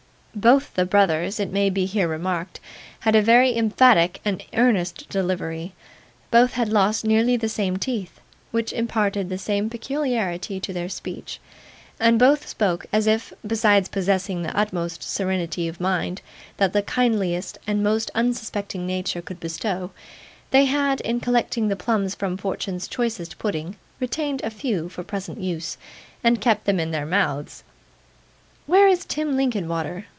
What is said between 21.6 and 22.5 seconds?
the plums from